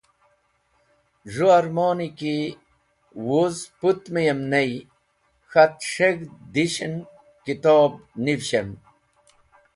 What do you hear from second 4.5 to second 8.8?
ney k̃hat s̃heg̃hd dishẽn kitob nivishẽm.